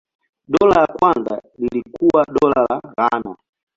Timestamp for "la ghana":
2.69-3.35